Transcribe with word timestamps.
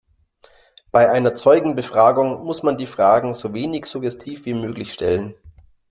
Bei 0.89 1.11
einer 1.11 1.35
Zeugenbefragung 1.35 2.43
muss 2.43 2.63
man 2.63 2.75
die 2.75 2.87
Fragen 2.87 3.35
so 3.35 3.53
wenig 3.53 3.85
suggestiv 3.85 4.47
wie 4.47 4.55
möglich 4.55 4.91
stellen. 4.93 5.35